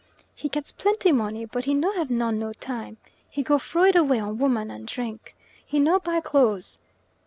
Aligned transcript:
"He 0.33 0.49
gets 0.49 0.71
plenty 0.71 1.11
money, 1.11 1.45
but 1.45 1.65
he 1.65 1.75
no 1.75 1.91
have 1.93 2.09
none 2.09 2.39
no 2.39 2.53
time." 2.53 2.97
"He 3.29 3.43
go 3.43 3.59
frow 3.59 3.83
it 3.83 3.95
away 3.95 4.17
on 4.17 4.39
woman, 4.39 4.71
and 4.71 4.87
drink." 4.87 5.35
"He 5.63 5.79
no 5.79 5.99
buy 5.99 6.21
clothes." 6.21 6.79